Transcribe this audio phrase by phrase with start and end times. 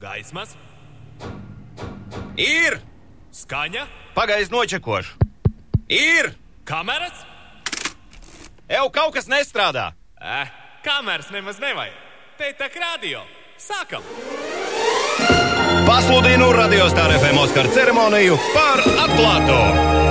[0.00, 0.54] Gaismas,
[2.40, 2.78] Ir!
[3.36, 3.84] skaņa,
[4.16, 5.12] Pagaidzi nočekošu.
[5.92, 6.32] Ir!
[6.64, 7.24] kameras.
[8.70, 9.90] Ew, kaut kas nestrādā!
[10.20, 10.48] Eh,
[10.86, 11.96] kameras nemaz nevajag.
[12.38, 13.26] Te tā kā radio.
[13.60, 14.06] Sākam!
[15.90, 19.56] Pasludinu radiostāra FM Oskara ceremoniju par atklāto!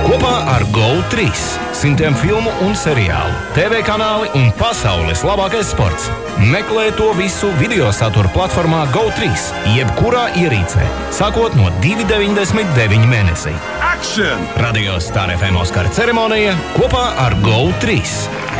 [0.04, 1.24] Kopā ar GO3
[1.72, 6.10] simtiem filmu un seriālu, TV kanāli un pasaules labākais sports.
[6.52, 9.32] Meklē to visu video satura platformā GO3,
[9.78, 10.84] jebkurā ierīcē,
[11.16, 13.56] sākot no 2,99 mēnesī.
[13.80, 14.44] Action!
[14.60, 18.02] Radio Star FM Oskara ceremonija kopā ar GO3.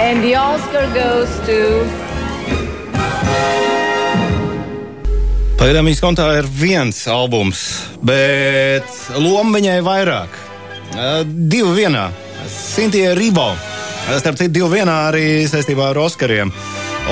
[0.00, 1.84] And the Oscar goes to
[5.60, 7.58] Pagaidām viņas kontā ir viens albums,
[8.00, 8.86] bet
[9.20, 10.38] loma viņai vairāk.
[11.28, 12.06] Divi vienā.
[12.48, 13.50] Sintīna Ribo.
[14.08, 16.48] Starp citu, divi vienā arī saistībā ar Oskariem.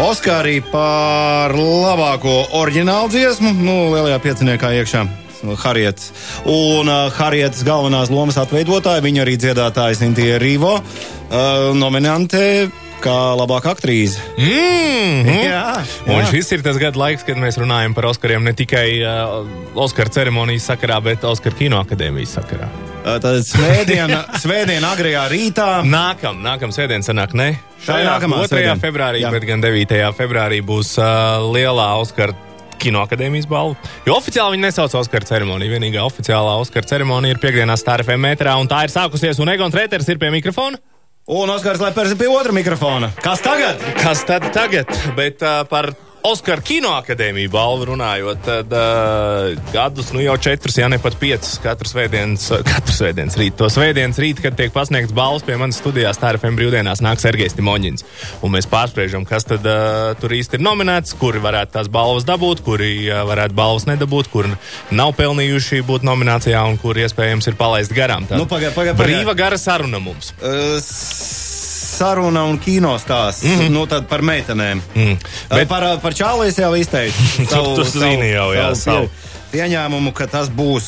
[0.01, 5.05] Oskarī par labāko oriģinālu dziesmu, nu, lielajā pieciniekā iekšā.
[5.61, 6.09] Harriets.
[6.49, 12.71] Un uh, Harriets galvenās lomas atveidotāja, viņa arī dziedātāja Sintīna Rivo, uh, nominante
[13.03, 14.21] kā labākā aktrīze.
[14.39, 15.63] Mm, Jā,
[16.09, 16.27] Un jā.
[16.33, 19.47] šis ir tas gada laiks, kad mēs runājam par Oskariem ne tikai uh,
[19.79, 22.69] Oskara ceremonijas sakarā, bet Oskara kinoakadēmijas sakarā.
[23.09, 25.69] Tad svētdiena, svētdiena agrajā rītā.
[25.89, 27.53] Nākam, nākam sēdien sanāk ne
[27.87, 28.51] šajā nākamā 2.
[28.51, 28.77] svētdiena.
[28.83, 29.31] februārī, Jā.
[29.33, 30.03] bet gan 9.
[30.19, 32.35] februārī būs uh, lielā Oskara
[32.79, 33.75] kinoakadēmijas balva.
[34.07, 35.73] Jo oficiāli viņi nesauc Oskara ceremoniju.
[35.79, 39.75] Vienīgā oficiālā Oskara ceremonija ir piekdienā Stāra FM metrā, un tā ir sākusies, un Egons
[39.75, 40.79] Reiters ir pie mikrofona.
[41.29, 43.11] Un Oskars Lepers ir pie otra mikrofona.
[43.21, 43.83] Kas tagad?
[44.01, 44.89] Kas tad tagad?
[45.13, 45.91] Bet uh, par
[46.27, 51.87] Oskara kinoakadēmiju balvu runājot, tad uh, gadus nu jau četrus, ja ne pat piecus, katru
[51.87, 53.55] svētdienas, katru svētdienas rītu.
[53.61, 57.23] To svētdienas rītu, kad tiek pasniegts balvas pie manas studijās, tā ir FM brīvdienās, nāk
[57.23, 58.07] Sergejs Timoņins.
[58.43, 62.65] Un mēs pārspriežam, kas tad uh, tur īsti ir nominēts, kuri varētu tās balvas dabūt,
[62.67, 64.57] kuri uh, varētu balvas nedabūt, kuri
[64.91, 68.27] nav pelnījuši būt nominācijā un kuri iespējams ir palaisti garām.
[68.27, 69.07] Tā Nu, pagaid, pagaid, pagaid.
[69.07, 70.35] Brīva gara saruna mums.
[70.43, 70.83] Uh,
[71.99, 73.43] saruna un kino stāsts.
[73.45, 73.71] Mm -hmm.
[73.71, 74.81] Nu, par meitenēm.
[74.95, 75.17] Mm.
[75.51, 75.69] Bet-.
[75.69, 77.17] Par, par čālijas jau izteicu.
[77.51, 79.09] Tu- tu zini jau, jā, savu.
[79.09, 80.85] pie, pieņēmumu, ka tas būs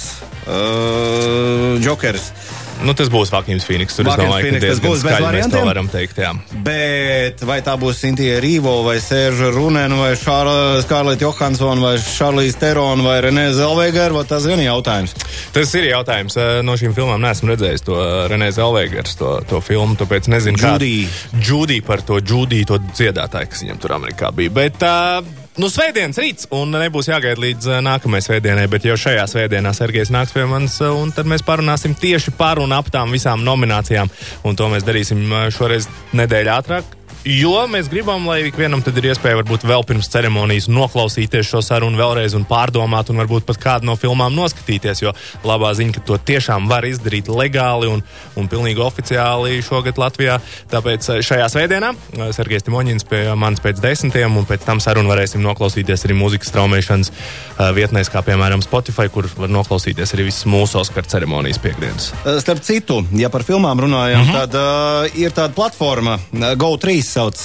[0.46, 2.32] uh, Jokers.
[2.80, 3.96] Nu, tas būs Vakīms Fīniks.
[3.98, 5.66] Tur Joaquins domāju, Phoenix, tas būs bez variantiem?
[5.68, 6.20] varam teikt.
[6.22, 6.30] Jā.
[6.64, 13.04] Bet vai tā būs Sintīna Rīvo, vai Sērža Runēna, vai Skārlīta Johansona, vai Šarlīs Terona,
[13.04, 15.12] vai Renē Zelvegera, tas ir jautājums.
[15.52, 16.36] Tas ir jautājums.
[16.40, 17.96] Eh, No šīm filmām neesmu redzējis to
[18.30, 21.08] Renē Zelvēgers, to, to filmu, tāpēc nezinu, Judy.
[21.36, 24.52] Džudī par to Džudī, to dziedātāju, kas viņam tur Amerikā bija.
[24.60, 25.24] Bet, uh,
[25.58, 30.30] Nu, svētdienas rīts, un nebūs jāgaida līdz nākamajai svētdienai, bet jau šajā svētdienā Sergejs nāks
[30.36, 34.12] pie manis, un tad mēs parunāsim tieši par un ap tām visām nominācijām.
[34.46, 36.99] Un to mēs darīsim šoreiz nedēļu ātrāk.
[37.20, 42.32] Jo mēs gribam, lai ikvienam ir iespēja varbūt vēl pirms ceremonijas noklausīties šo sarunu vēlreiz
[42.32, 45.02] un pārdomāt, un varbūt pat kādu no filmām noskatīties.
[45.02, 45.12] Jo
[45.44, 48.00] labā ziņa, ka to tiešām var izdarīt legāli un,
[48.40, 50.38] un pilnīgi oficiāli šogad Latvijā.
[50.72, 55.12] Tāpēc eh, šajā svētdienā eh, Sergejs Timoņins pie manis pēc desmitiem, un pēc tam sarunu
[55.12, 60.48] varēsim noklausīties arī mūzikas straumēšanas eh, vietnēs, kā piemēram Spotify, kur var noklausīties arī visas
[60.48, 62.14] mūsu Oskara ceremonijas piekdienas.
[62.22, 64.32] Uh, Starp citu, ja par filmām runājam, mm.
[64.32, 64.40] -hmm.
[64.40, 67.36] tad uh, ir tāda platforma, uh, GO3 sauc.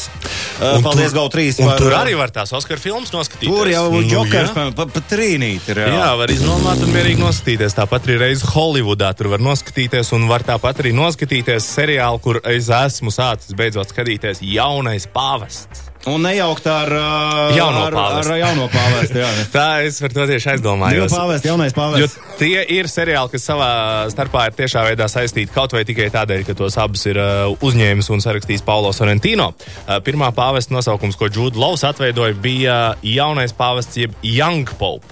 [0.60, 1.48] Uh, paldies, tur- GO3.
[1.64, 3.50] Un par, tur uh, arī var tās Oskara filmas noskatīties.
[3.52, 4.68] Tur jau Nu, jokers, jā.
[4.78, 5.74] pa, pa, trīnīti.
[5.76, 7.76] ir, Jā, var iznomāt un mierīgi noskatīties.
[7.78, 12.70] Tāpat arī reizes Holivudā tur var noskatīties, un var tāpat arī noskatīties seriālu, kur es
[12.70, 15.90] esmu sācis beidzot skatīties jaunais pāvests.
[16.06, 18.30] Un nejaukt ar, uh, Jauno ar, pāvestu.
[18.30, 19.18] ar jauno pāvestu.
[19.24, 19.30] Jā.
[19.56, 21.10] Tā es par to tieši aizdomājos.
[21.16, 22.20] pāvestu, jaunais Jo pāvests.
[22.38, 23.70] tie ir seriāli, kas savā
[24.14, 28.12] starpā ir tiešā veidā saistīti kaut vai tikai tādēļ, ka tos abus ir uh, uzņēmis
[28.14, 29.52] un sarakstījis Paulo Sorrentino.
[29.58, 35.10] Uh, pirmā pāvesta nosaukums, ko Džūda Laus atveidoja, bija jaunais pāvests, jeb Young Pope.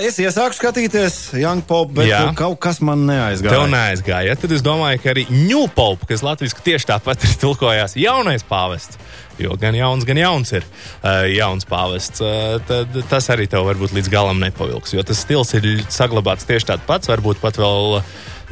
[0.00, 2.06] Es iesāku skatīties Young Pop, bet.
[2.08, 2.22] Jā.
[2.36, 3.52] kaut kas man neaizgāja.
[3.52, 4.36] Tev neaizgāja.
[4.40, 8.96] Tad es domāju, ka arī New Pope, kas latviešu tieši tāpat ir tulkojās, jaunais pāvests.
[9.42, 12.22] Jo gan jauns, gan jauns ir uh, jauns pāvests.
[12.22, 14.94] Uh, tad tas arī tev varbūt līdz galam nepavilks.
[14.94, 18.00] Jo tas stils ir saglabāts tieši tāds pats, varbūt pat vēl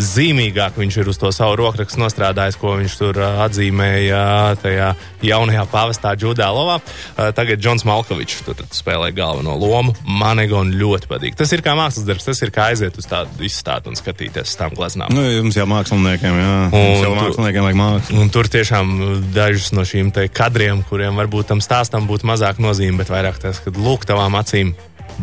[0.00, 4.23] zīmīgāk viņš ir uz to savu rokrakstu nostrādājis, ko viņš tur uh, atzīmēja
[4.62, 4.93] tajā
[5.26, 6.79] jaunajā pāvestā Džudālovā.
[6.81, 9.94] Uh, tagad Džons Malkovičs tur spēlē galveno lomu.
[10.08, 11.37] Man Egon ļoti patīk.
[11.38, 14.58] Tas ir kā mākslas darbs, tas ir kā aiziet uz tādu izstādi un skatīties uz
[14.58, 15.12] tām gleznām.
[15.14, 16.56] Nu, jums jau māksliniekiem, jā.
[16.73, 18.23] Un jau māksliniekiem vajag mākslu.
[18.23, 18.96] Un tur tiešām
[19.37, 23.60] dažus no šīm te kadriem, kuriem varbūt tam stāstam būtu mazāk nozīme, bet vairāk tas,
[23.60, 24.72] kad lūk, tavām acīm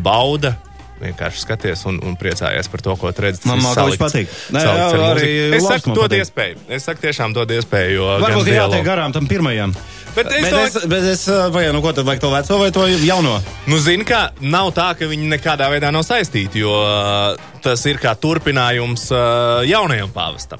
[0.06, 0.54] bauda.
[1.00, 3.48] Vienkārši skaties un, un priecājies par to, ko redzi.
[3.48, 4.34] Man salikts- patīk.
[4.52, 5.30] Nē, jā, arī.
[5.56, 6.26] Es saku, dod patīk.
[6.26, 6.58] iespēju.
[6.76, 8.04] Es saku, tiešām dod iespēju.
[8.20, 9.72] Varbūt dialogu- jātiek garām tam pirmajam.
[10.16, 12.58] Bet es Bet domāju, es, bet es uh, vai, nu, ko tad vajag to veco
[12.60, 13.38] vai to jauno?
[13.72, 18.02] Nu, zini, kā nav tā, ka viņi nekādā veidā nav saistīti, jo uh, tas ir
[18.02, 20.60] kā turpinājums uh, jaunajam pāvestam.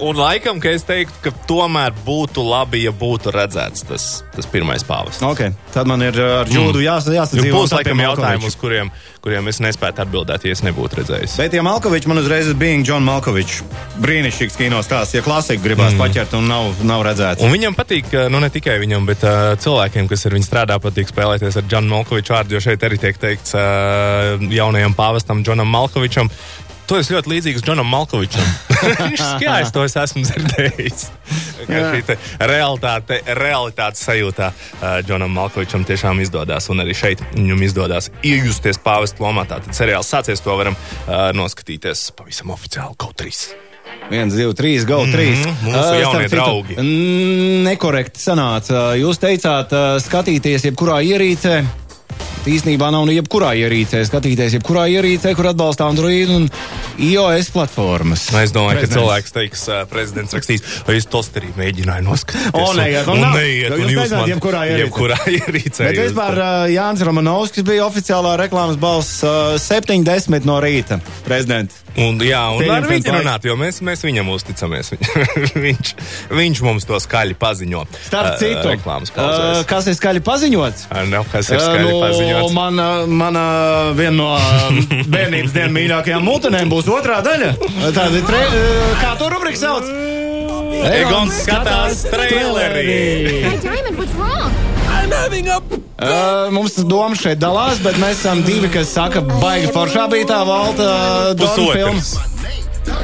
[0.00, 4.84] Un laikam, ka es teiktu, ka tomēr būtu labi, ja būtu redzēts tas, tas pirmais
[4.86, 5.20] pāvests.
[5.26, 5.42] Ok,
[5.74, 7.58] tad man ir uh, ar Džūdu jās, Jo jāsadzīvo.
[7.58, 11.36] būs laikam jautājumi, uz kuriem, kuriem es nespētu atbildēt, ja es nebūtu redzējis.
[11.42, 13.60] Bet, ja Malkovičs man uzreiz ir bijis Džons Malkovičs,
[14.00, 16.00] brīnišķīgs kino stāsts, ja klasika gribās mm.
[16.00, 17.44] paķert un nav, nav redzēts.
[17.44, 20.80] Un viņam patīk, uh, nu ne tikai viņam, bet uh, cilvēkiem, kas ar viņu strādā,
[20.80, 25.68] patīk spēlēties ar Džonu Malkoviču vārdu, jo šeit arī tiek teikts uh, jaunajam pāvestam Džonam
[25.76, 26.32] Malkovičam.
[26.90, 28.42] To es ļoti līdzīgs Džonam Malkovičam.
[29.38, 31.04] Jā, es to es esmu dzirdējis.
[31.70, 32.16] Šī te
[32.50, 39.22] realitāte, realitātes sajūtā uh, Džonam Malkovičam tiešām izdodas, un arī šeit viņam izdodas iejusties pāvesta
[39.22, 39.44] lomā.
[39.46, 43.52] Tātad seriāls sācies, to varam uh, noskatīties pavisam oficiāli kaut trīs.
[44.10, 45.28] 1, 2, 3, go 3.
[45.30, 46.78] Mhm, mūsu jaunie draugi.
[47.68, 48.88] Nekorekti sanāca.
[48.98, 51.60] Jūs teicāt, ā, skatīties jebkurā ierīcē.
[52.48, 54.00] Īsnībā nav ne jebkurā ierīcē.
[54.08, 56.46] Skatīties jebkurā ierīcē, kur atbalsta Android un
[57.00, 58.26] iOS platformas.
[58.32, 58.94] Nu, Es domāju, Prezidents.
[58.94, 62.54] ka cilvēks teiks, uh, prezidents rakstīs, vai es tosterī mēģināju noskatīties.
[62.56, 63.36] O, neiet, un un nav.
[63.36, 64.86] neiet, jūs jūs teicāt, man jebkurā ierīcē.
[64.86, 65.84] jebkurā ierīcē.
[65.90, 71.00] Bet jūs- vispār ā, Jānis Romanovskis bija oficiālā reklāmas balss ā, 7.10 no rīta.
[71.28, 71.74] Prezidents.
[71.98, 74.92] Un, jā, un ar Pieņemsim viņu runāt, jo mēs, mēs viņam uzticamies.
[75.66, 75.92] viņš,
[76.30, 77.82] viņš mums to skaļi paziņo.
[78.06, 79.64] Starp Ā, citu, reklāmas ā, pauzēs.
[79.70, 80.86] kas ir skaļi paziņots?
[80.94, 82.54] Ā, Nav, kas ir skaļi nu, paziņots.
[82.54, 83.44] mana, mana
[83.98, 84.30] viena no
[85.14, 87.52] bērnības dienas mīļākajām mutenēm būs otrā daļa.
[87.90, 88.64] Tāda ir tre, ā,
[89.02, 89.90] kā to rubrika sauc?
[90.80, 92.88] Egons skatās trailerī.
[93.44, 94.59] Hey, Diamond, what's wrong?
[96.00, 100.40] Uh, mums doma šeit dalās, bet mēs esam divi, kas saka, baigi foršā bija tā
[100.48, 100.90] valta.
[101.40, 102.14] Pusotrs.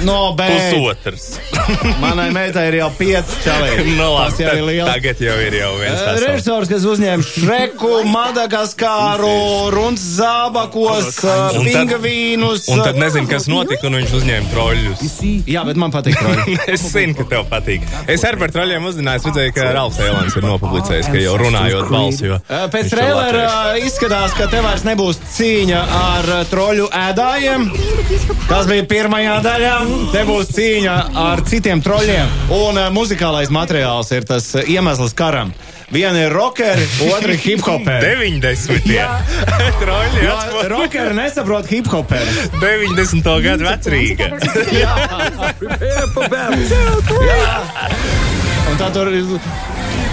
[0.04, 1.38] No, bet Pusotrs.
[2.02, 3.94] manai meitai ir jau pieci čalīgi.
[3.96, 4.90] Nu, Tas labi, jau ir tad, liels.
[4.92, 6.00] tagad jau ir jau viens.
[6.02, 6.18] Uh.
[6.26, 9.32] Režisors, kas uzņēma Šreku, Madagaskāru,
[9.74, 12.66] Runas zābakos, uh, pingvīnus.
[12.72, 15.16] Un tad uh, nezinu, kas notika, un viņš uzņēma troļļus.
[15.54, 16.18] Jā, bet man patīk.
[16.26, 16.58] Roļi.
[16.74, 17.86] es zinu, ka tev patīk.
[18.10, 22.28] Es arī par troļļiem uzzināju, redzēju, ka Ralfs Eilants ir nopublicējis, ka jau runājot balsi.
[22.30, 27.64] Jo Uh, Pēc trailera izskatās, ka te vairs nebūs cīņa ar troļu ēdājiem.
[28.46, 29.74] Tas bija pirmajā daļā.
[30.12, 32.36] Te būs cīņa ar citiem troļļiem.
[32.56, 35.52] Un uh, muzikālais materiāls ir tas uh, iemesls karam.
[35.92, 38.16] Viena ir rockeri, otra ir hip-hoperi.
[38.18, 38.90] 90.
[39.80, 42.32] Troļļi Jo atspēr Rockeri nesaprot hip-hoperi.
[42.58, 43.30] 90.
[43.46, 44.26] gadu vecrīga.
[48.66, 49.08] Un tā tur,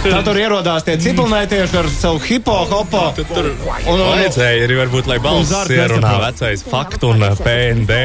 [0.04, 3.02] tā tur ierodās tie ciprunētieši ar savu hipo-hopo.
[3.18, 7.98] Tur Un- un- vajadzēja arī varbūt, lai balss ierunā vecais faktu un uh, PND.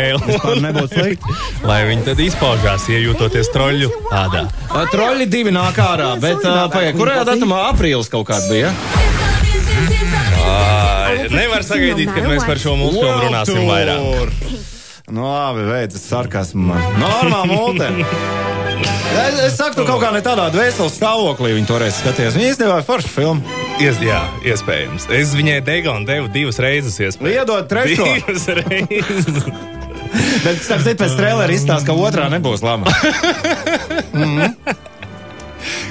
[0.64, 1.36] Nebūtu slikti.
[1.68, 3.90] lai viņi tad izpaužās, iejūtoties troļļu
[4.22, 4.46] ādā.
[4.70, 8.72] Uh, Troļļi divi nāk ārā, bet uh, pagaid, kurajā datumā aprīlis kaut kāds bija?
[11.28, 14.32] Nevar sagaidīt, kad mēs par šo multfilmu runāsim vairāk.
[15.08, 16.88] Nu, labi, veids, sarkasmu man.
[17.00, 17.92] Normāli mūte.
[19.08, 22.36] Es, es saku, kaut kā ne tādā dvēseles stāvoklī viņu toreiz skaties.
[22.36, 23.58] Viņa īstenībā ir forša filma.
[23.80, 25.08] Ies, jā, iespējams.
[25.14, 27.40] Es viņai Degonu devu divas reizes iespēju.
[27.40, 28.08] Iedod trešo.
[28.18, 29.48] Divas reizes.
[30.44, 32.92] Bet, starp citu, pēc trēlera izstāsta, ka otrā nebūs laba.
[34.12, 34.76] Klau,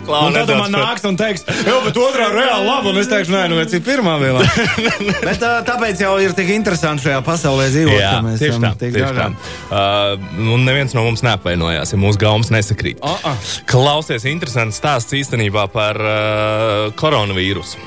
[0.07, 2.92] Un tad man nāks un teiks, jau, bet otrā reāli laba.
[2.94, 4.45] Un es teikšu, nē, nu, cik pirmā laba.
[5.27, 7.98] bet tā, tāpēc jau ir tik interesanti šajā pasaulē dzīvot.
[8.00, 8.71] Jā, ka mēs tieši tā.
[8.80, 9.12] tik Tieši tā.
[9.12, 9.51] dažādi.
[9.68, 13.03] Uh, un neviens no mums neapvainojās, ja mūsu gaumas nesakrīt.
[13.05, 13.51] Ah, ah.
[13.70, 17.84] Klausies, interesants stāsts īstenībā par uh, koronavīrusu.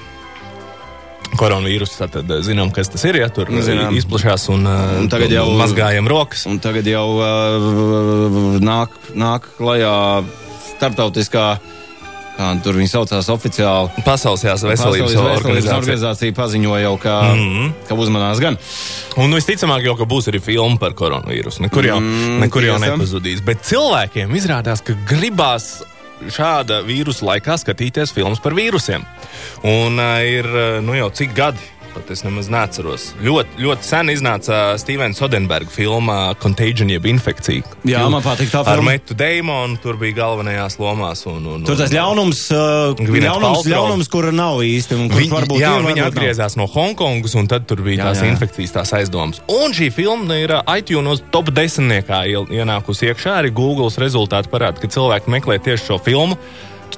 [1.41, 3.95] Koronavīrus, tātad uh, zinām, kas tas ir, ja tur zinām.
[3.97, 6.43] izplatās un, uh, Un tagad jau- mazgājam rokas.
[6.51, 9.93] Un tagad jau uh, nāk, nāk klajā
[10.75, 11.45] starptautiskā,
[12.41, 14.05] kā tur viņi saucās oficiāli.
[14.07, 15.79] Pasaules veselības Pasaules veselības organizācija.
[15.83, 17.47] organizācija paziņoja jau, ka, mm.
[17.53, 17.73] -hmm.
[17.89, 18.59] ka uzmanās gan.
[19.21, 21.67] Un visticamāk, jau būs arī filma par koronavīrusu.
[21.67, 23.43] Nekur jau, Mm, nekur jau nepazudīs.
[23.45, 25.83] Bet cilvēkiem izrādās, ka gribās
[26.21, 29.05] šāda vīrusu laikā skatīties filmas par vīrusiem.
[29.65, 30.49] Un uh, ir
[30.85, 31.71] nu jau cik gadi.
[31.95, 33.09] Pat es nemaz neatceros.
[33.25, 37.65] Ļoti, ļoti sen iznāca Stevena Sodenberga filma Contagion, jeb infekcija.
[37.89, 38.93] Jā, man patīk tā Ar filma.
[38.95, 41.25] Metu Deimonu tur bija galvenajās lomās.
[41.27, 44.95] Un, un, Tur tas ļaunums, uh, ļaunums, ļaunums kura nav īsti.
[45.01, 46.13] un Viņi, varbūt jā, ir, viņi varbūt nav.
[46.13, 48.31] atgriezās no Hongkongas, un tad tur bija Jā, tās jā.
[48.37, 49.43] infekcijas, tās aizdomas.
[49.51, 51.91] Un šī filma ir ā, iTunes top 10.
[52.31, 53.41] iel- ienākusi iekšā.
[53.43, 56.39] Arī Google rezultāti parāda, ka cilvēki meklē tieši šo filmu.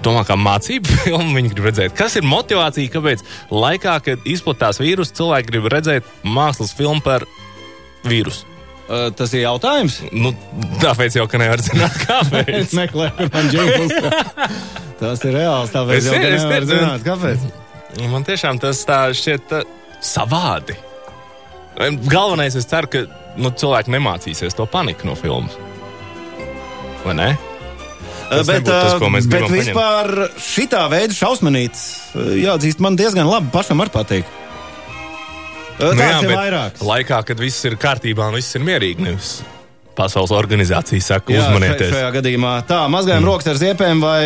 [0.02, 1.94] Domā, kā mācību filmu viņi grib redzēt.
[1.99, 3.23] Kas ir motivācija, kāpēc
[3.54, 7.26] laikā, kad izplatās vīrusu, cilvēki grib redzēt mākslas filmu par
[8.09, 8.49] vīrusu?
[9.16, 10.00] Tas ir jautājums.
[10.12, 10.35] Nu,
[10.82, 12.49] tāpēc jau, ka nevar zināt, kāpēc.
[12.59, 13.94] Es meklēju, kur man džingls.
[15.00, 15.71] Tas ir reāls.
[15.73, 16.80] Tāpēc Es jau zinu, es nevar nezinu.
[16.82, 17.47] zināt, kāpēc.
[18.12, 19.62] Man tiešām tas tā šķiet uh,
[20.04, 20.76] savādi.
[22.11, 23.04] Galvenais, es ceru, ka
[23.40, 25.56] nu, cilvēki nemācīsies to paniku no filmas.
[27.06, 27.30] Vai ne?
[28.32, 31.86] Tas bet tas, ko mēs bet gribam vispār šitā veida šausmanīts,
[32.42, 34.38] jāatzīst, man diezgan labi pašam arī patīk.
[35.82, 36.84] Nu Tāds ir vairāks.
[36.86, 39.40] Laikā, kad viss ir kārtībā un viss ir mierīgi, nevis
[39.96, 41.90] pasaules organizācija saka, Jā, uzmanieties.
[41.92, 43.28] Šajā gadījumā tā, mazgājam mm.
[43.28, 44.24] rokas ar ziepēm vai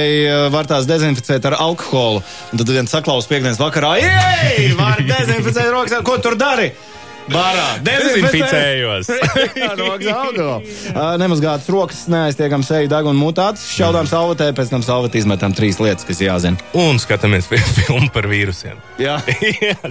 [0.55, 2.23] var tās dezinficēt ar alkoholu.
[2.53, 6.71] Un tad viens saklaus piekdienas vakarā, ej, var dezinficēt rokas, ar ko tur dari?
[7.33, 9.09] Bārā, Dezinficējos.
[9.77, 15.79] Uh, Nemazgātas rokas, neaiztiekam seju deg un mutāts, šķaudām salvetē, pēc tam salvetē izmetam trīs
[15.83, 16.61] lietas, kas jāzina.
[16.79, 18.79] Un skatāmies fi- filmu par vīrusiem.
[19.03, 19.19] Jā.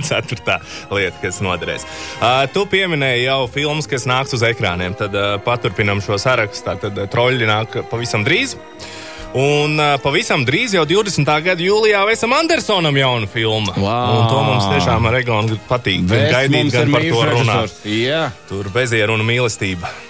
[0.06, 0.60] Ceturtā
[0.94, 1.86] lieta, kas noderēs.
[2.20, 4.96] Uh, tu pieminēji jau filmas, kas nāks uz ekrāniem.
[5.00, 6.75] Tad uh, paturpinām šo sarakstu.
[6.86, 8.56] Tad uh, troļļi nāk pavisam drīz.
[9.36, 11.27] Un uh, pavisam drīz, jau 20.
[11.44, 13.75] gada jūlijā, Vesam Andersonam jaunu filmu.
[13.75, 14.15] Wow.
[14.15, 16.08] Un to mums tiešām ar Egonu patīk.
[16.08, 17.80] Gaidīt, gan par to runāt.
[17.84, 18.30] Jā.
[18.48, 19.34] Tur bezieruna un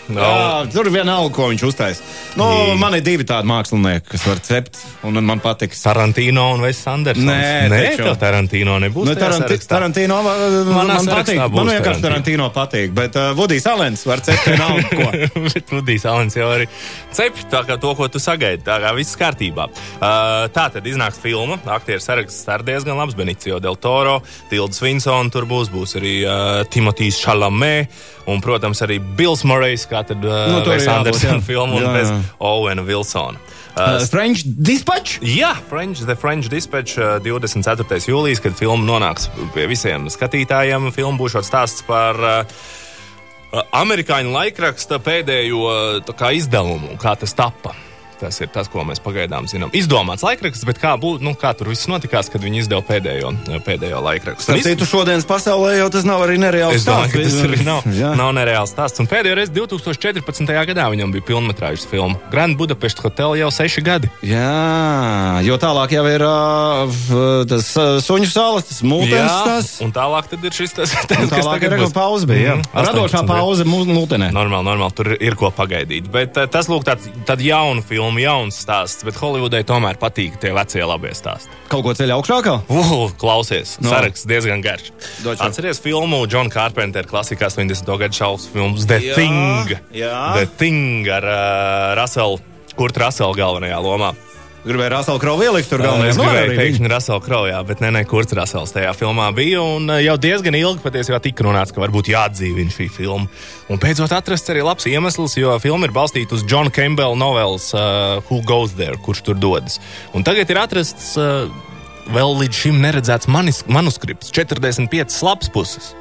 [0.10, 0.26] mīlestība.
[0.26, 2.02] Jā, tur vienalga, ko viņš uztais.
[2.36, 2.76] Nu, Jā.
[2.80, 5.82] man ir divi tādi mākslinieki, kas var cept, un man patiks.
[5.86, 7.28] Tarantino un Vesas Andersons.
[7.28, 8.16] Nē, Nē taču.
[8.20, 9.08] Tarantino nebūs.
[9.08, 9.58] Nu, Taranti?
[9.70, 11.56] Tarantino man, Manā man sarakstā patīk.
[11.56, 12.50] Man vienkārši Tarantino.
[12.56, 15.08] Patīk, bet uh, Vudijs Alens var cept vienalga, ko.
[15.56, 16.68] Bet Rudijs Alans jau arī
[17.16, 18.64] cepj tā kā to, ko tu sagaidi.
[18.66, 19.68] Tā kā viss kārtībā.
[19.68, 21.58] Uh, tā tad iznāks filma.
[21.76, 23.16] Aktieru saraksts ir diezgan labs.
[23.16, 24.20] Benicio del Toro,
[24.52, 25.72] Tilda Svinsona tur būs.
[25.74, 27.76] Būs arī uh, Timotīs Šalamē.
[28.26, 29.84] Un, protams, arī Bills Morejs,
[30.26, 31.46] uh, Nu, Wes jābūt, Andersona jā.
[31.48, 32.20] filma un Jā, bez jā.
[32.52, 33.40] Owena Wilsona.
[33.40, 35.20] Uh, Uh, French Dispatch?
[35.20, 37.84] Jā, French, The French Dispatch uh, 24.
[38.08, 40.88] jūlijas, kad filma nonāks pie visiem skatītājiem.
[40.96, 42.56] Filma būs stāsts par uh,
[43.76, 47.76] amerikāņu laikraksta pēdējo uh, izdevumu, kā tas tappa.
[48.20, 49.72] Tas ir tas, ko mēs pagaidām zinām.
[49.76, 53.34] Izdomāts laikraksts, bet kā, bū, nu, kā tur viss notikās, kad viņi izdeva pēdējo,
[53.66, 54.46] pēdējo laikrakstu.
[54.48, 57.88] Starp citu, šodienas pasaulē jau tas nav arī nereāls Es domāju, ka tas arī nav,
[57.92, 58.14] Jā.
[58.18, 59.02] nav nereāls stāsts.
[59.04, 60.54] Un pēdējo reizi 2014.
[60.72, 64.12] gadā viņam bija pilnmetrāžas filma Grand Budapest Hotel jau seši gadi.
[64.26, 69.36] Jā, jo tālāk jau ir uh, tas uh, suņu salas, tas mūtens.
[69.46, 69.72] Tas.
[69.84, 71.94] un tālāk tad ir šis tas, tas kas tagad ir būs.
[71.96, 72.46] pauze bija.
[72.46, 72.56] Jā.
[72.62, 73.30] Mhm, Radošā 18.
[73.30, 74.32] pauze mūtenē.
[74.36, 76.10] Normāli, normāli, tur ir ko pagaidīt.
[76.14, 79.04] Bet uh, tas, lūk, tāds tād jauna filma, jauns stāsts.
[79.06, 81.50] Bet Holivudai tomēr patīk tie vecie labie stāsti.
[81.72, 82.56] Kaut ko ceļā augšākā?
[82.70, 83.90] Uh, klausies, No.
[83.90, 83.96] no.
[83.96, 84.92] saraksts diezgan garš.
[85.24, 85.42] Doču.
[85.46, 87.86] Atceries filmu John Carpenter, klasikā 80.
[87.98, 89.76] gadu šausmu filmas The Jā, Thing.
[89.94, 90.34] jā.
[90.38, 92.40] The Thing ar uh, Russell,
[92.76, 94.14] Kurt Russell galvenajā lomā.
[94.66, 96.10] Gribēju Raselu Krovu ielikt tur galvenajā.
[96.10, 99.62] Es Nu, gribēju arī pēkšņi Rasela Kraujā, bet nē, nē, kurš Rasels tajā filmā bija.
[99.62, 103.30] Un jau diezgan ilgi patiesībā tika runāts, ka varbūt jāatdzīvina šī filma.
[103.70, 108.24] Un beidzot atrasts arī labs iemesls, jo filma ir balstīta uz John Campbell novelas uh,
[108.26, 109.78] Who Goes There, kurš tur dodas.
[110.18, 111.46] Un tagad ir atrasts uh,
[112.10, 115.94] vēl līdz šim neredzēts manis, manuskripts, 45 lapas puses.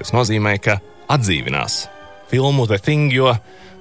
[0.00, 0.80] Tas nozīmē, ka
[1.14, 1.84] atdzīvinās
[2.32, 3.30] filmu The Thing, jo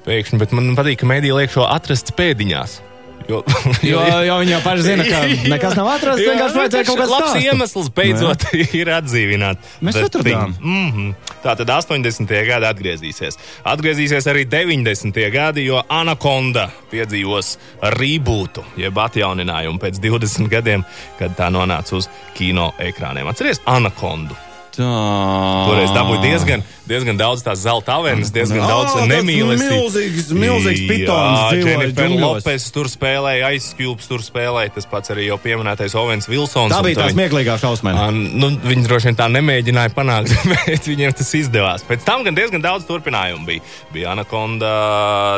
[0.06, 2.91] pēkšņi, bet man patīk, ka mēdī liek šo atrasts pēdiņās.
[3.30, 3.42] Jo,
[3.92, 6.24] Jo, jo viņi jau paši zina, ka nekas nav atrasts.
[6.28, 8.46] Vienkārši vajadzēja kaut kāds labs iemesls beidzot
[8.82, 9.72] ir atdzīvināt.
[9.82, 10.56] Mēs The atradām.
[10.58, 10.68] Thing.
[10.72, 11.14] Mhm.
[11.42, 12.36] Tā tad 80.
[12.46, 13.40] gada atgriezīsies.
[13.72, 15.18] Atgriezīsies arī 90.
[15.34, 17.56] gadi, jo Anaconda piedzīvos
[17.98, 20.86] rebootu, jeb atjauninājumu pēc 20 gadiem,
[21.20, 23.30] kad tā nonāca uz kino ekrāniem.
[23.32, 24.38] Atcerieties, Anacondu.
[24.72, 25.68] Tā.
[25.68, 29.68] Toreiz dabūja diezgan, diezgan daudz tās zelta avenes, diezgan daudz nemīlestības.
[29.68, 32.10] milzīgs- milzīgs pitons Jennifer.
[32.22, 36.72] Lopes tur spēlēja, aizskjūps tur spēlēja, tas pats arī jau pieminētais Ovens Vilsons.
[36.72, 38.08] Tā bija tā viņi- smieklīgā šausmēna.
[38.08, 38.12] Ā,
[38.42, 41.84] Nu, viņi droši vien tā nemēģināja panākt, bet viņiem tas izdevās.
[41.88, 43.62] Pēc tam gan diezgan daudz turpinājumu bija.
[43.94, 44.72] Bija Anaconda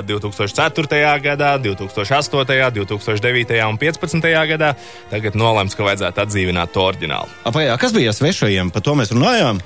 [0.06, 1.22] 2004.
[1.24, 3.70] gadā, 2008., 2009.
[3.70, 4.48] un 2015.
[4.54, 4.74] gadā.
[5.12, 7.28] Tagad nolēms, ka vajadzētu atdzīvināt to oriģinālu.
[7.50, 8.72] Apajā, kas bija svešajiem?
[8.74, 9.64] Par to mēs runājām.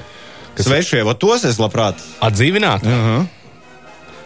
[0.57, 1.99] Svešie, ot tos es labprāt.
[2.21, 2.85] Atdzīvināt?
[2.85, 3.25] Uh -huh.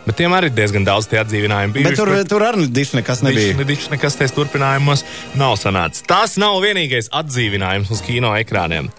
[0.06, 1.84] Bet tiem arī diezgan daudz tie atdzīvinājumi.
[1.84, 3.54] Bet tur, tur arī diši nekas nebija.
[3.56, 5.04] Viņš nekas tajos turpinājumos
[5.38, 6.02] nav sanācis.
[6.08, 8.90] Tas nav vienīgais atdzīvinājums uz kino ekrāniem.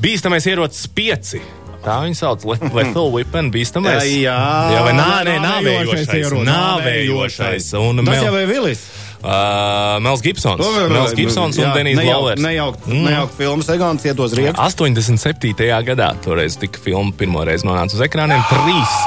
[0.00, 1.40] Bīstamais ierocis pieci.
[1.84, 4.04] Tā viņa sauc Le- Lethal Weapon, bīstamais.
[4.04, 4.36] Jā,
[4.74, 6.14] jā vai nā, nē, nāvējošais nāvējošais.
[6.18, 6.48] ierocis.
[6.50, 7.70] Nāvējošais.
[7.80, 8.82] Un Tas jau ir Vilis.
[9.22, 10.60] Uh, Mels Gibsons.
[10.64, 12.40] To Mels Gibsons un jā, Denijs nejaukt- Glovers.
[12.42, 13.04] Nejaukt, Mm.
[13.08, 14.58] nejaukt filmas Egons ietos riepas.
[14.74, 15.82] 87.
[15.84, 18.42] gadā toreiz tika filma pirmo reizi nonāca uz ekrāniem.
[18.48, 18.98] Trīs,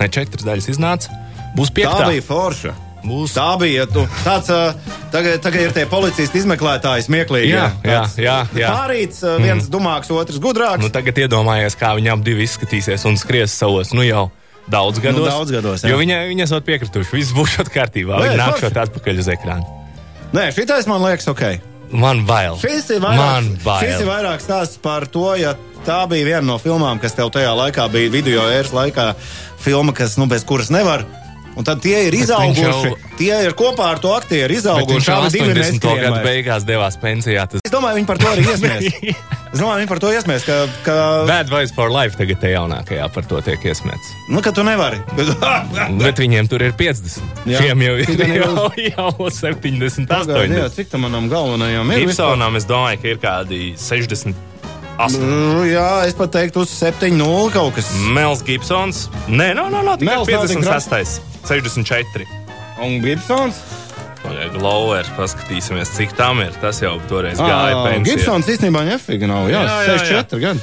[0.00, 1.08] ne četras daļas iznāca.
[1.56, 2.06] Būs Tā piektā.
[2.08, 2.74] bija forša.
[3.00, 4.74] Būs Tā bija tu, tāds, ā,
[5.10, 7.48] tagad, tagad ir tie policisti izmeklētāji smieklīgi.
[7.48, 8.68] Jā, jā, jā, jā.
[8.76, 9.70] Pārīts, ā, viens mm.
[9.72, 10.82] dumāks, otrs gudrāks.
[10.84, 14.30] Nu, tagad iedomājies, kā viņi abi divi izskatīsies un skries savos, nu jau
[14.70, 15.20] daudz gados.
[15.20, 15.90] Nu, daudz gados, jā.
[15.92, 18.16] jo viņi, viņi esat piekrituši, viss būs kārtībā.
[18.20, 18.44] Nē, Viņi forši.
[18.44, 19.66] nākšot atpakaļ uz ekrānu.
[20.36, 21.44] Nē, šitais man liekas ok.
[21.90, 22.54] Man bail.
[22.62, 23.80] Šis ir Man vairāk, bail.
[23.82, 27.50] šis ir vairāk stāsts par to, ja tā bija viena no filmām, kas tev tajā
[27.58, 29.08] laikā bija video ēras laikā,
[29.58, 31.02] filma, kas, nu, bez kuras nevar.
[31.60, 32.62] Un tad tie ir izauguši.
[32.64, 35.08] jau- Tie ir kopā ar to aktieru Bet viņš izauguši.
[35.10, 35.58] jau abi divi 80.
[35.60, 36.24] neskrien gadu vairs.
[36.26, 37.42] beigās devās pensijā.
[37.52, 38.86] Tas Es domāju, viņi par to arī iesmēs.
[39.52, 40.94] Es domāju, viņi par to iesmēs, ka, ka,
[41.28, 44.08] Bad Boys for Life tagad te jaunākajā par to tiek iesmēts.
[44.30, 45.02] nu, ka tu nevari.
[46.00, 47.20] Bet viņiem tur ir 50.
[47.44, 47.60] Jā.
[47.60, 50.74] Šiem jau ir jau- jau, jau 70, Pagaid, jā, 80.
[50.80, 52.06] cik tam manam galvenajam ir?
[52.06, 54.34] Gibsonam es domāju, ka ir kādi 60.
[55.08, 57.88] Nu, jā, es pat teiktu, uz 7-0 kaut kas.
[58.12, 59.06] Mels Gibsons.
[59.28, 61.20] Nē, no, no, no tikai Mels nav tik 56.
[61.48, 62.26] 64.
[62.84, 63.62] Un Gibsons?
[64.52, 66.52] Glowers, paskatīsimies, cik tam ir.
[66.60, 68.04] Tas jau toreiz gāja Ah, pensijā.
[68.18, 69.48] Gibsons īstenībā nefīgi nav.
[69.50, 70.60] Jā, Jā, jā, 64 gadi.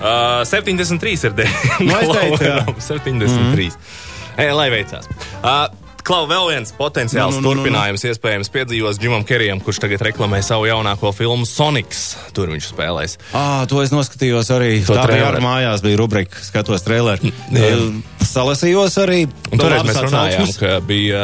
[0.00, 1.34] Uh, 73 ir
[1.84, 2.56] Nu, es teicu, jā.
[2.64, 2.80] Mhm.
[2.80, 3.76] 73.
[3.76, 4.08] Mm.
[4.40, 5.06] E, lai veicās.
[5.42, 5.68] Uh,
[6.06, 7.62] Klau, vēl viens potenciāls Nu, nu, nu, nu, nu.
[7.64, 12.16] turpinājums iespējams piedzīvos Džimam Kerijam, kurš tagad reklamē savu jaunāko filmu Sonics.
[12.36, 13.18] Tur viņš spēlēs.
[13.36, 14.80] Ah, to es noskatījos arī.
[14.86, 15.36] To Tā bija traileri.
[15.36, 16.86] arī mājās, bija rubrika, skatos.
[16.90, 17.76] Eh,
[18.30, 19.24] Salasījos arī.
[19.50, 20.58] Toreiz mēs runājām, atsauksmes.
[20.60, 21.22] ka bija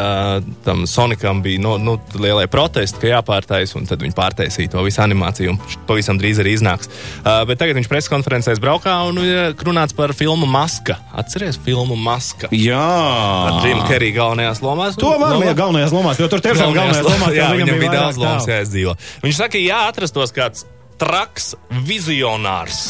[0.67, 5.03] tam Sonikam bija no, nu, lielai protesti, ka jāpārtais, un tad viņi pārtaisīja to visu
[5.05, 6.91] animāciju, un pavisam drīz arī iznāks.
[7.23, 9.21] Uh, bet tagad viņš preses konferencēs braukā un
[9.63, 10.99] runāts par filmu Maska.
[11.15, 12.51] Atceries filmu Maska?
[12.51, 14.99] Jā, Ar Džimu Keriju galvenajās lomās.
[15.01, 17.91] To var Nu, būt galvenajās lomās, jo tur tiešām galvenajās lomās jā, jau viņam bija
[17.91, 18.97] vairāk daudz lomas jāizdzīvo.
[19.25, 20.67] Viņš saka, ja atrastos kāds
[21.01, 21.55] traks
[21.87, 22.83] vizionārs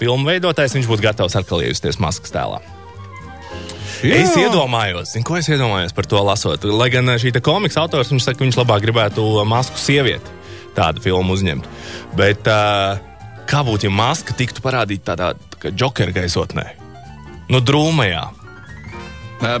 [0.00, 2.60] filmu veidotājs, viņš būtu gatavs atkal iejusties maskas tēlā.
[4.04, 4.18] Jā.
[4.20, 6.66] Es iedomājos, zin, ko es iedomājos par to lasot.
[6.68, 10.34] Lai gan šī te komiks autors viņš saka, ka viņš labāk gribētu masku sievieti
[10.76, 11.68] tādu filmu uzņemt.
[12.18, 13.00] Bet uh,
[13.48, 16.66] kā būtu, ja maska tiktu parādīta tādā tā jokera gaisotnē?
[17.48, 18.24] Nu, drūmajā.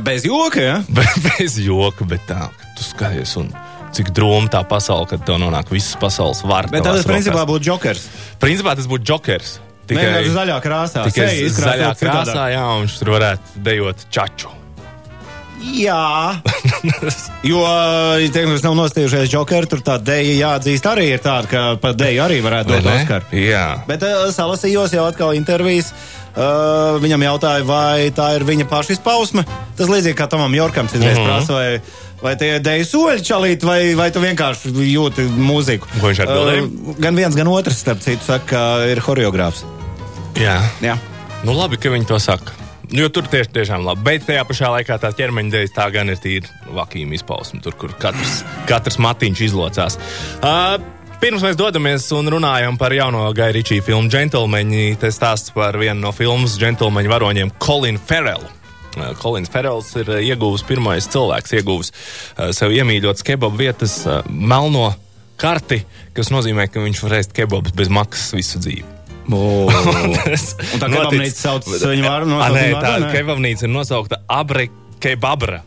[0.02, 0.76] Bez joka, ja?
[0.96, 3.50] Be- Bez joka, bet tā, ka tu skaties, un
[3.96, 6.72] cik drūma tā pasaule, kad tev nonāk visas pasaules vārds.
[6.72, 8.08] Bet tas principā būtu jokers.
[8.42, 9.56] principā tas būtu jokers.
[9.86, 11.04] Tikai Tikai, zaļā krāsā.
[11.06, 14.50] tikai izkrāsot zaļā krāsā, jā, un viņš tur varētu dejot čaču.
[15.76, 16.36] Jā,
[17.50, 17.60] jo,
[18.28, 22.22] teiksim, kas nav nostījušies jokeru, tur tā dēļa jāatzīst arī ir tāda, ka par dēļu
[22.26, 22.96] arī varētu dot ne?
[23.00, 23.30] Oskaru.
[23.40, 23.62] Jā.
[23.88, 25.92] Bet uh, salasījos jau atkal intervijas.
[25.94, 29.46] Uh, viņam jautāja, vai tā ir viņa paša izpausme.
[29.76, 31.22] Tas līdzīgi kā Tomam Jorkam citreiz mm.
[31.22, 31.30] -hmm.
[31.30, 31.80] prasa, vai,
[32.22, 35.88] vai tie ir dēļu soļi čalīt, vai, vai tu vienkārši jūti mūziku.
[36.00, 36.62] Ko viņš atbildēja?
[36.62, 39.64] Uh, gan viens, gan otrs, starp citu, saka, ka ir horeogrāfs.
[40.36, 40.60] jā.
[40.80, 40.98] Jā.
[41.44, 42.52] Nu, labi, ka viņi to saka.
[42.94, 44.04] Jo tur tieši tiešām labi.
[44.06, 47.94] Bet tajā pašā laikā tā ķermeņa dēļ tā gan ir tīra vakīma izpausme, tur, kur
[47.98, 49.98] katrs, katrs matiņš izlocās.
[50.38, 50.78] Uh,
[51.16, 56.12] Pirms mēs dodamies un runājam par jauno Ričija filmu Gentlemeņi, te stāsts par vienu no
[56.12, 58.52] filmas Gentlemeņu varoņiem, Colinu Ferelu.
[59.20, 64.90] Kolins Ferels ir uh, ieguvis pirmais cilvēks, ieguvis uh, sev iemīļotas kebabu vietas uh, melno
[65.40, 65.82] karti,
[66.16, 68.84] kas nozīmē, ka viņš var ēst kebabus bez maksas visu dzīvi.
[69.32, 69.72] Oh.
[70.16, 74.68] Tas Un tā kebabnīca sauc viņu vārdu, A, nosauc Nē, tā kebabnīca ir nosaukta Abre
[75.02, 75.64] Kebabra.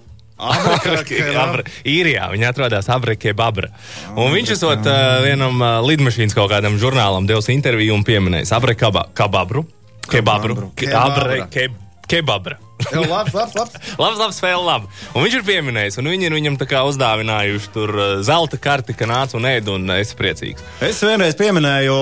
[1.90, 3.70] Īrijā viņa atrodas Abreke Babra.
[4.16, 8.90] Un viņš esot uh, vienam uh, lidmašīnas kaut kādam žurnālam devis interviju un pieminējis Abreke
[9.18, 9.66] Kababru.
[10.10, 10.72] Kebabru.
[10.80, 11.70] Ke- Abre Ke-
[12.10, 12.56] Kebabra.
[12.80, 13.74] Jā, labs, labs, labs.
[14.00, 14.88] Labs, labs, vēl labi.
[15.12, 18.96] Un viņš ir pieminējis, un viņi ir viņam tā kā uzdāvinājuši tur uh, zelta karti,
[18.98, 20.64] ka nāc un ēd, un es priecīgs.
[20.88, 21.98] Es vienreiz pieminēju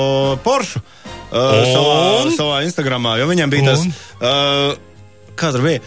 [0.45, 1.97] Porsche uh, savā,
[2.37, 3.95] savā Instagramā, jo viņam bija tas, Un?
[4.21, 5.81] uh, kā tur bija.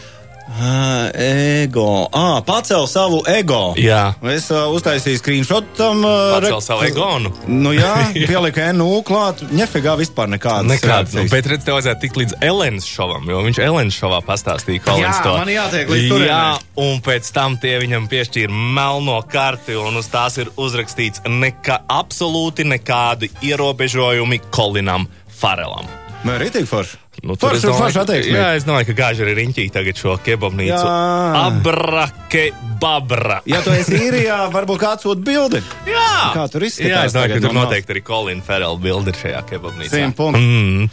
[0.51, 2.09] Uh, ego.
[2.11, 3.71] Ah, pacēl savu ego.
[3.79, 4.17] Jā.
[4.33, 6.03] Es uh, uztaisīju screenshot tam.
[6.03, 7.31] Uh, Pacēl savu egonu.
[7.47, 7.93] Nu jā,
[8.31, 9.45] pieliku NU klāt.
[9.55, 10.67] Nefigā vispār nekādas.
[10.67, 11.15] Nekāds.
[11.15, 14.99] Nu, bet redz, tev vajadzētu tikt līdz Elenas šovam, jo viņš Elenas šovā pastāstīja, ka
[14.99, 16.35] Jā, man jātiek līdz turienei.
[16.35, 21.85] Jā, un pēc tam tie viņam piešķīra melno karti, un uz tās ir uzrakstīts neka,
[21.87, 25.07] absolūti nekādi ierobežojumi Kolinam
[25.41, 25.87] Farelam.
[26.27, 26.99] Nē, rītīgi forši.
[27.21, 28.37] Nu, forši, domāju, forši attieksme.
[28.39, 30.73] jā, es domāju, ka gāži arī riņķī tagad šo kebabnīcu.
[30.73, 31.41] Jā.
[31.43, 32.45] Abrake
[32.81, 33.41] babra.
[33.49, 35.61] Ja tu esi īrijā, varbūt kāds sūta bildi.
[35.89, 36.33] Jā.
[36.33, 39.43] Kā tur izskatās Jā, es domāju, ka tur no noteikti arī Kolina Ferela bildi šajā
[39.51, 39.93] kebabnīcā.
[39.93, 40.41] Simt punktu.
[40.41, 40.89] Mm.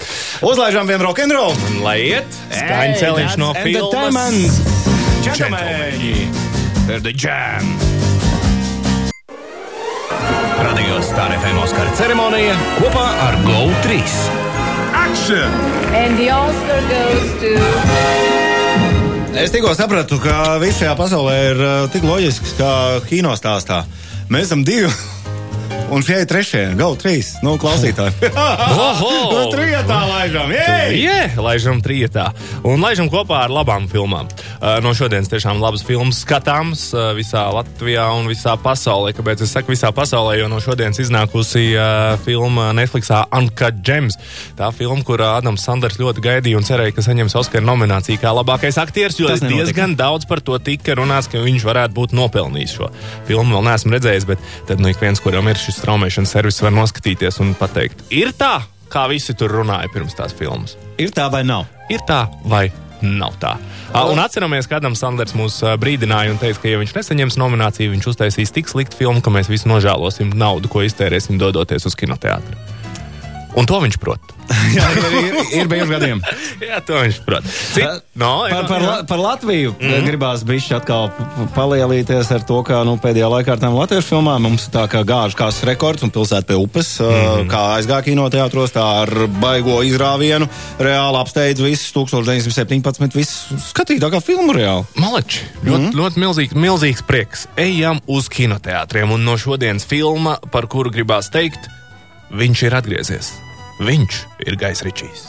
[0.51, 1.55] Uzlaižām vienu rokenrolu.
[1.71, 4.59] Un lai iet, skaņa celiņš no filmas.
[5.23, 6.35] Gentlemen!
[6.87, 7.71] Ir the jam!
[10.57, 13.35] Radio Star FM Oskara ceremonija kopā ar
[15.07, 15.43] GO3.
[15.93, 17.51] And the Oscar goes to.
[19.37, 22.71] Es tikko sapratu, ka viss šajā pasaulē ir uh, tik loģisks, kā
[23.07, 23.83] kino stāstā.
[24.33, 24.89] Mēs esam divi.
[25.87, 27.37] Un ir trešie, gala trīs.
[27.45, 28.27] Nu, klausītāji.
[28.97, 30.51] Nu, Trijotā laižam.
[30.51, 30.97] Jej!
[31.03, 32.25] Jā, laižam trijotā.
[32.67, 34.27] Un laižam kopā ar labām filmām.
[34.57, 39.13] Uh, no šodienas tiešām labas filmas skatāms uh, visā Latvijā un visā pasaulē.
[39.15, 40.37] Kāpēc es saku visā pasaulē?
[40.41, 44.17] Jo no šodienas iznākusi uh, filma Netflixā Uncut Gems.
[44.57, 48.79] Tā filma, kur Adams Sanders ļoti gaidīja un cerēja, ka saņems Oskara nomināciju kā labākais
[48.81, 52.91] aktieris, jo diezgan daudz par to tika runāts, ka viņš varētu būt nopelnījis šo
[53.29, 53.57] filmu.
[53.57, 57.41] Vēl neesmu redzējis, bet tad nu ik viens, kuram ir šis straumēšanas servis, var noskatīties
[57.43, 58.59] un pateikt, ir tā,
[58.91, 60.77] kā visi tur runāja pirms tās filmas.
[61.01, 61.67] Ir tā vai nav?
[61.93, 62.67] Ir tā vai
[63.01, 63.53] nav tā?
[63.93, 68.09] Un atceramies, ka Adams Sanders mūs brīdināja un teica, ka, ja viņš nesaņems nomināciju, viņš
[68.13, 72.76] uztaisīs tik sliktu filmu, ka mēs visi nožēlosim naudu, ko iztērēsim dodoties uz kinoteātri.
[73.55, 74.33] Un to viņš prot.
[74.77, 76.21] Jā, ir, ir, ir bijuši gadiem.
[76.69, 77.47] Jā, to viņš prot.
[77.47, 80.05] Cit, no, Par, par, La- par Latviju mm -hmm.
[80.07, 81.09] gribās bišķi atkal
[81.55, 85.03] palielīties ar to, ka nu, pēdējā laikā ar tām latviešu filmām mums ir tā kā
[85.03, 87.49] gāžu kāds rekords un pilsēta pie upes, mm -hmm.
[87.51, 90.47] kā aizgāja kinoteātros, tā ar baigo izrāvienu
[90.79, 94.85] reāli apsteidz visus 1917, viss skatīja tā kā filmu reāli.
[94.95, 95.95] Maleči, ļoti, mm.
[95.99, 97.47] ļoti milzīgs, milzīgs prieks.
[97.57, 101.69] Ejam uz kinoteātriem, un no šodienas filma, par kuru gribās teikt,
[102.31, 103.31] viņš ir atgriezies.
[103.79, 105.27] Viņš ir Gais Ričijs.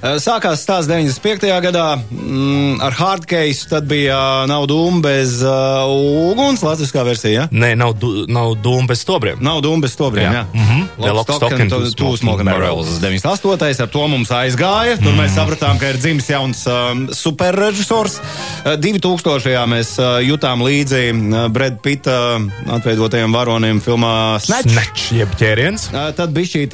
[0.00, 1.44] Eh, Sākās stāsts 95.
[1.60, 5.84] gadā mm, ar hardcase, tad bija uh, nav dūma bez uh,
[6.32, 7.42] uguns, latviskā versija.
[7.42, 7.44] Ja?
[7.52, 9.42] Nē, nav, du, nav dūma bez stobriem.
[9.44, 10.32] Nav dūma bez stobriem.
[10.32, 10.46] Jā.
[10.46, 10.86] Jā, Mhm.
[11.00, 12.88] Two Smoking Smoking Barrels.
[12.88, 13.22] Barrels.
[13.24, 13.80] 98.
[13.84, 14.96] ar to mums aizgāja.
[15.00, 18.18] Tur mēs sapratām, ka ir dzimis jauns um, superrežisors.
[18.64, 19.66] Uh, 2000.
[19.70, 22.38] mēs uh, jutām līdzi uh, Brad Pitta
[22.76, 24.72] atveidotajiem varonim filmā Snatch.
[24.72, 25.88] Snatch, jeb ķēriens.
[25.92, 26.64] Uh, tad bija šī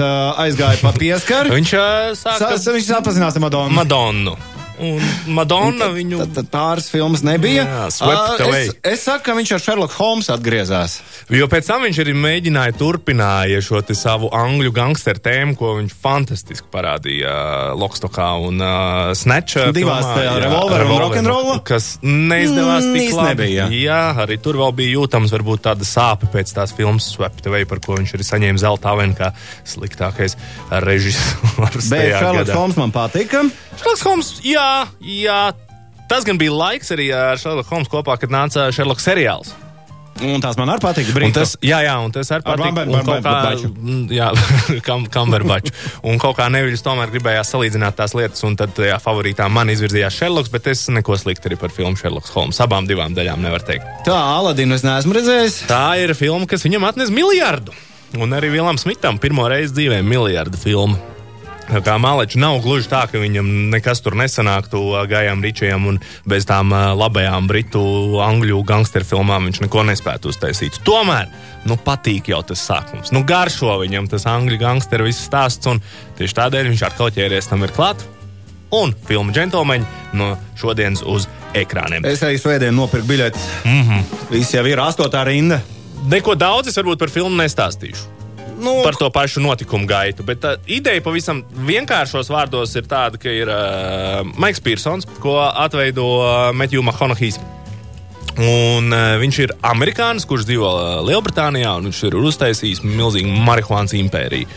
[0.46, 1.54] aizgāja pa pieskaru.
[1.54, 2.86] Viņš uh, sāka Sa- Viņš
[3.16, 3.74] se no, madonna.
[3.74, 4.55] Madonna.
[4.78, 5.00] Un
[5.32, 6.18] Madonna viņu.
[6.20, 7.62] Tad, tad pāris filmas nebija.
[7.64, 8.66] Jā, swept Uh, away.
[8.68, 10.98] es, es saku, ka viņš ar Sherlock Holmes atgriezās.
[11.32, 15.94] Jo pēc tam viņš arī mēģināja turpināja šo te savu angļu gangsteru tēmu, ko viņš
[16.02, 19.70] fantastiski parādīja uh, Lokstokā un uh, Snatchā.
[19.76, 21.56] Divās tajā Revolver un Rock'n'Rolla?
[21.66, 23.28] Kas neizdevās Mm, tik labi.
[23.32, 24.00] nebija, jā.
[24.26, 27.96] arī tur vēl bija jūtams varbūt tāda sāpe pēc tās filmas Swept Away, par ko
[27.96, 29.32] viņš arī saņēma zelta avenu kā
[29.64, 30.36] sliktākais
[30.84, 31.88] režisors.
[31.90, 32.52] Bet Sherlock.
[32.56, 33.42] Holmes man patika.
[33.76, 34.65] Šerloks Holmes, jā,
[35.02, 35.42] jā.
[36.10, 39.54] Tas gan bija laiks arī ar Šerloku Holmes kopā, kad nāca Šerloks seriāls.
[40.24, 40.80] Un tās man arī
[41.12, 41.34] Brīdī.
[41.36, 42.72] tas, jā, jā, un tas arī Ar patīk.
[42.72, 43.68] Kā, Bamberbaču.
[43.68, 44.28] mm, jā,
[44.86, 45.74] kam, kamberbaču.
[46.08, 50.16] Un kaut kā neviļus tomēr gribējās salīdzināt tās lietas, un tad tajā favorītā man izvirzījās
[50.16, 52.60] Šerloks, bet es neko sliktu arī par filmu Šerloks Holmes.
[52.64, 53.84] Abām divām daļām nevar teikt.
[54.08, 55.66] Tā, Aladinu es neesmu redzējis.
[55.68, 57.76] Tā ir filma, kas viņam atnes miljardu.
[58.16, 60.96] Un arī Vilam Smitam pirmo reizi dzīvē miljardu filmu.
[61.66, 65.98] Tā kā Malečs nav gluži tā, ka viņam nekas tur nesanāktu ā, Gājām Ričijam un
[66.28, 67.82] bez tām ā, labajām britu,
[68.22, 70.78] angļu gangsteru filmām viņš neko nespētu uztaisīt.
[70.86, 71.26] Tomēr,
[71.66, 73.10] nu, patīk jau tas sākums.
[73.14, 75.82] Nu, garšo viņam tas angļu gangsteru viss stāsts, un
[76.18, 78.06] tieši tādēļ viņš atkal ķēries tam ir klāt.
[78.74, 82.06] Un filmu džentlmeņi no šodienas uz ekrāniem.
[82.06, 83.46] Es arī svētdien nopirku biļeti.
[83.64, 84.18] Mm -hmm.
[84.30, 85.60] Viss jau ir astotā rinda.
[86.06, 88.15] Neko daudz es varbūt par filmu nestāstīšu.
[88.56, 90.24] Nu, par to pašu notikumu gaitu.
[90.26, 96.06] Bet tā ideja pavisam vienkāršos vārdos ir tāda, ka ir uh, Maiks Pearsons, ko atveido
[96.22, 97.36] uh, Matthew McConaughey.
[98.36, 103.96] Un, uh, viņš ir amerikānis, kurš dzīvo uh, Lielbritānijā, un viņš ir uztaisījis milzīgu marihuānas
[103.96, 104.48] impēriju.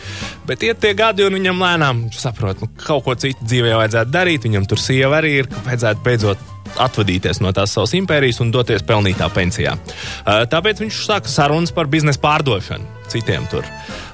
[0.48, 4.12] Bet iet tie gadi, un viņam lēnām viņš saprot, nu, kaut ko citu dzīvē vajadzētu
[4.12, 4.48] darīt.
[4.48, 6.49] Viņam tur sieva arī ir, ka vajadzētu beidzot
[6.86, 9.76] atvadīties no tās savas impērijas un doties pelnītā pensijā.
[9.76, 13.66] Uh, tāpēc viņš sāka sarunas par biznesa pārdošanu citiem tur.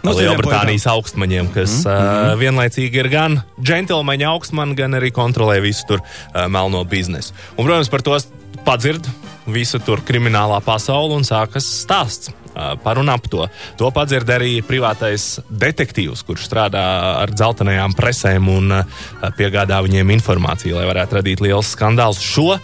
[0.04, 2.32] No citiem Lielbritānijas augstmaņiem, kas mm -hmm.
[2.32, 7.34] uh, vienlaicīgi ir gan džentlmeņa augstmani, gan arī kontrolē visu tur uh, melno biznesu.
[7.56, 8.16] Un, protams, par to
[8.64, 9.06] padzird
[9.46, 12.32] visu tur kriminālā pasauli un sākas stāsts.
[12.56, 13.46] Uh, Par un ap to.
[13.78, 16.84] To padzird arī privātais detektīvs, kurš strādā
[17.22, 19.02] ar dzeltenajām presēm un uh,
[19.38, 22.22] piegādā viņiem informāciju, lai varētu radīt liels skandāls.
[22.22, 22.56] Šo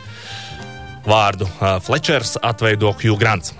[1.06, 3.54] vārdu uh, Flečers atveido Hugh Grants.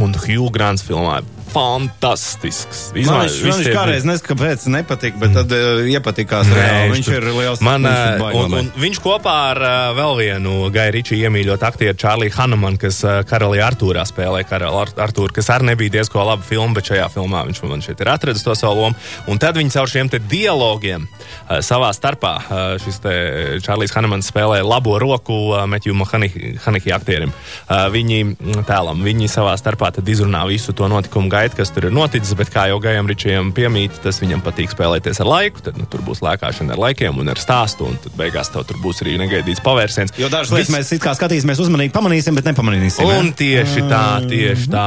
[0.00, 1.20] Un Hugh Grants filmā
[1.50, 2.90] fantastisks.
[2.94, 6.50] Man Izmā- viņš, tie- kādreiz kāpēc nepatika, bet tad uh, iepatikās.
[6.54, 6.94] reāli.
[6.94, 7.60] Viņš ir liels.
[7.64, 11.66] Man, viņš ir baigi un, un viņš kopā ar uh, vēl vienu Gaiju Ričiju iemīļotu
[11.66, 16.22] aktieru Čārliju Hanamanu, kas uh, Karalī Artūrā spēlē Karali Ar Artūru, kas arī nebija diezko
[16.24, 18.98] laba filma, bet šajā filmā viņš man šeit ir atradis to savu lomu.
[19.30, 23.14] Un tad viņi caur šiem dialogiem uh, savā starpā, uh, šis te
[23.64, 27.32] Čārlijs Hanamans spēlē labo roku uh, Metju Mahaniki aktierim.
[27.68, 31.88] Uh, viņi mm, tēlam, viņi savā starpā tad izrunā visu to notikumu gaitu, kas tur
[31.88, 35.78] ir noticis, bet kā jau Gajam Ričijam piemīt, tas viņam patīk spēlēties ar laiku, tad
[35.80, 39.02] nu, tur būs lēkāšana ar laikiem un ar stāstu, un tad beigās tev tur būs
[39.04, 40.14] arī negaidīts pavērsiens.
[40.20, 43.08] Jo dažas lietas mēs it kā skatīsimies uzmanīgi, pamanīsim, bet nepamanīsim.
[43.20, 44.86] Un tieši tā, tieši tā.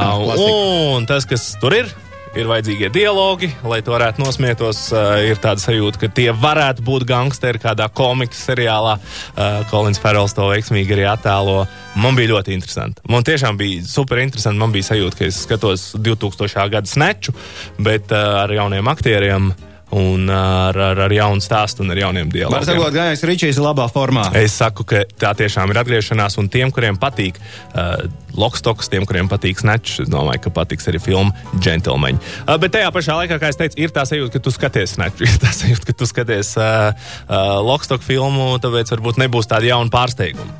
[0.94, 1.90] Un tas, kas tur ir,
[2.38, 4.86] ir vajadzīgie dialogi, lai to varētu nosmietos.
[4.92, 8.96] Uh, ir tāda sajūta, ka tie varētu būt gangsteri kādā komikas seriālā.
[9.34, 11.64] Uh, Kolins Ferels to veiksmīgi arī attēlo.
[12.00, 13.04] Man bija ļoti interesanti.
[13.10, 14.60] Man tiešām bija super interesanti.
[14.62, 16.66] Man bija sajūta, ka es skatos 2000.
[16.74, 17.36] gada sneču,
[17.78, 19.52] bet uh, ar jauniem aktieriem.
[19.94, 22.64] Un ar, ar, ar jaunu stāstu un ar jauniem Var dialogiem.
[22.66, 24.24] sakot, Gājs Ričijs ir labā formā.
[24.40, 28.02] Es saku, ka tā tiešām ir atgriešanās, un tiem, kuriem patīk uh,
[28.34, 31.30] Lokstoks, tiem, kuriem patīk Snatch, es domāju, ka patiks arī filma
[31.62, 32.18] Gentlemen.
[32.42, 35.22] Uh, bet tajā pašā laikā, kā es teicu, ir tā sajūta, ka tu skaties Snatch,
[35.28, 36.90] ir tā sajūta, ka tu skaties uh,
[37.28, 40.58] uh, Lokstok filmu, tāpēc varbūt nebūs tāda jauna pārsteiguma.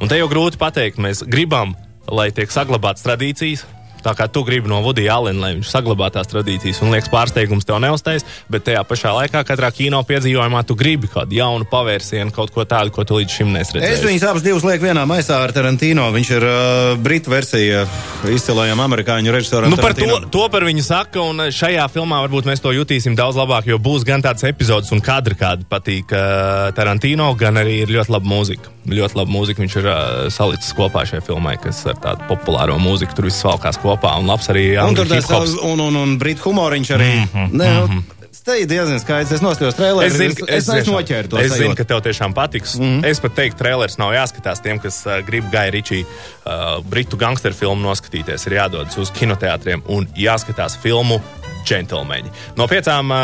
[0.00, 1.76] Un te jau grūti pateikt, mēs gribam,
[2.10, 3.66] lai tiek saglabātas tradīcijas.
[4.04, 7.68] Tā kā tu gribi no Vudija Alena, lai viņš saglabā tās tradīcijas un liekas pārsteigums
[7.68, 12.52] tev neuztais, bet tajā pašā laikā katrā kino piedzīvojumā tu gribi kādu jaunu pavērsienu, kaut
[12.54, 15.52] ko tādu, ko tu līdz šim nesi Es viņus abus divus lieku vienā maisā ar
[15.54, 16.08] Tarantino.
[16.14, 17.84] Viņš ir uh, britu versija
[18.30, 19.72] izcilajam amerikāņu režisoram.
[19.72, 20.30] Nu, par to, Tarantino.
[20.32, 24.04] to par viņu saka, un šajā filmā varbūt mēs to jutīsim daudz labāk, jo būs
[24.08, 28.76] gan tāds epizodes un kadri, kāda patīk uh, Tarantino, gan arī ir ļoti laba mūzika.
[28.90, 29.98] Ļoti laba mūzika viņš ir uh,
[30.32, 34.48] salicis kopā šajā filmā, kas ar tādu populāro mūziku tur viss valkās kopā, un labs
[34.52, 35.58] arī angļu hip-hops.
[35.62, 37.12] un, un, un britu humoriņš arī.
[37.16, 38.02] Mm -hmm, Nē, mm -hmm.
[38.44, 39.32] Tas ir diezgan skaidrs.
[39.36, 40.06] Es noskatījos traileru.
[40.06, 41.38] Es zinu, es, es, es noķēru to.
[41.42, 42.78] Es zinu, ka tev tiešām patiks.
[42.78, 43.06] Mm -hmm.
[43.10, 47.54] Es pat teiktu, trailers nav jāskatās tiem, kas uh, grib Gaja Ričī uh, britu gangsteru
[47.54, 48.46] filmu noskatīties.
[48.46, 51.20] Ir jādodas uz kinoteātriem un jāskatās filmu
[51.68, 52.30] Gentlemeņi.
[52.56, 53.18] No piecām uh,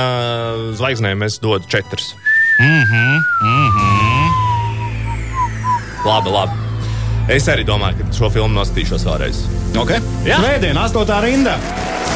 [0.76, 2.14] zvaigznēm es dodu četras.
[2.60, 4.30] Mhm, mhm.
[6.06, 6.65] Labi, labi.
[7.28, 9.40] Es arī domāju, ka šo filmu noskatīšos vēlreiz.
[9.76, 9.98] Okay.
[10.24, 10.36] Jā.
[10.38, 11.10] Svētdien, 8.
[11.24, 11.56] rinda.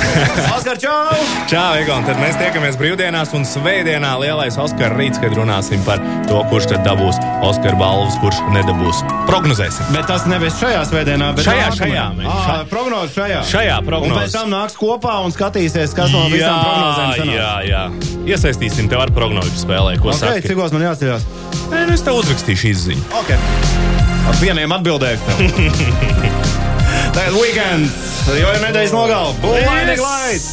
[0.56, 1.10] Oskar, čau!
[1.50, 2.04] Čau, Egon!
[2.06, 5.98] Tad mēs tiekamies brīvdienās un svētdienā lielais Oskara rīts, kad runāsim par
[6.30, 9.02] to, kurš tad dabūs Oskara balvas, kurš nedabūs.
[9.28, 9.90] Prognozēsim!
[9.92, 13.40] Bet tas nebūs šajā svētdienā, bet Šajā, šajā mēs- šā- Prognoze šajā.
[13.50, 14.22] Šajā Un prognozē.
[14.24, 17.34] pēc tam nāks kopā un skatīsies, kas no visām prognozēm sanāk.
[17.34, 17.82] jā, jā.
[18.30, 20.48] Iesaistīsim tevi ar prognožu spēlē, ko Okay, saki.
[20.54, 21.26] cikos man jāceļās?
[21.74, 23.04] Nē, nu es tev uzrakstīšu izziņu.
[23.24, 23.99] Okay.
[24.28, 25.18] Ar vieniem atbildēju.
[27.14, 27.94] Tagad weekends,
[28.38, 29.32] jo ir nedēļas nogalē.
[29.42, 30.04] Būlainīgi Yes!
[30.04, 30.46] laiks!